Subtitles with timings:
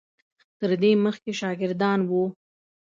[0.59, 2.23] تر دې مخکې شاګردان وو.